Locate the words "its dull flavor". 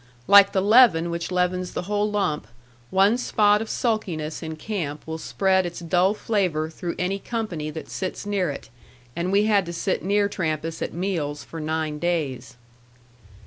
5.63-6.71